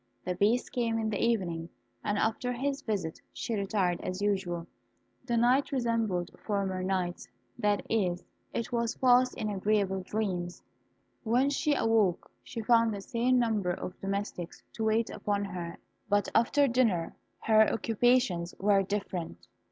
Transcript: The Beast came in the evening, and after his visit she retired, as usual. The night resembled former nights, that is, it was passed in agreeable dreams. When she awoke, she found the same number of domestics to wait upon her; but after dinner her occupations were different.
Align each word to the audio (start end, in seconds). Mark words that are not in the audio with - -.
The 0.25 0.33
Beast 0.33 0.71
came 0.71 0.97
in 0.97 1.11
the 1.11 1.23
evening, 1.23 1.69
and 2.03 2.17
after 2.17 2.51
his 2.53 2.81
visit 2.81 3.21
she 3.31 3.53
retired, 3.53 4.01
as 4.01 4.19
usual. 4.19 4.65
The 5.27 5.37
night 5.37 5.71
resembled 5.71 6.31
former 6.43 6.81
nights, 6.81 7.27
that 7.59 7.85
is, 7.87 8.23
it 8.51 8.71
was 8.71 8.95
passed 8.97 9.35
in 9.35 9.47
agreeable 9.51 10.01
dreams. 10.01 10.63
When 11.21 11.51
she 11.51 11.75
awoke, 11.75 12.31
she 12.43 12.63
found 12.63 12.95
the 12.95 13.01
same 13.01 13.37
number 13.37 13.69
of 13.73 14.01
domestics 14.01 14.63
to 14.73 14.85
wait 14.85 15.11
upon 15.11 15.45
her; 15.45 15.77
but 16.09 16.29
after 16.33 16.67
dinner 16.67 17.15
her 17.41 17.71
occupations 17.71 18.55
were 18.59 18.81
different. 18.81 19.45